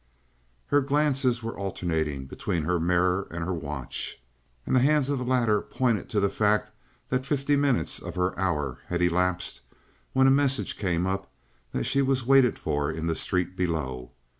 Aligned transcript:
Her 0.69 0.81
glances 0.81 1.43
were 1.43 1.55
alternating 1.55 2.25
between 2.25 2.63
her 2.63 2.79
mirror 2.79 3.27
and 3.29 3.43
her 3.45 3.53
watch, 3.53 4.19
and 4.65 4.75
the 4.75 4.79
hands 4.79 5.09
of 5.09 5.19
the 5.19 5.23
latter 5.23 5.61
pointed 5.61 6.09
to 6.09 6.19
the 6.19 6.27
fact 6.27 6.71
that 7.09 7.23
fifty 7.23 7.55
minutes 7.55 7.99
of 8.01 8.15
her 8.15 8.35
hour 8.35 8.79
had 8.87 9.03
elapsed 9.03 9.61
when 10.13 10.25
a 10.25 10.31
message 10.31 10.75
came 10.79 11.05
up 11.05 11.31
that 11.71 11.83
she 11.83 12.01
was 12.01 12.25
waited 12.25 12.57
for 12.57 12.89
in 12.91 13.05
the 13.05 13.15
street 13.15 13.55
below. 13.55 14.09